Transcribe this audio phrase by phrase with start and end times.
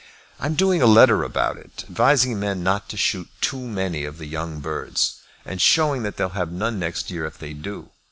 [0.39, 4.25] "I'm doing a letter about it, advising men not to shoot too many of the
[4.25, 7.91] young birds, and showing that they'll have none next year if they do.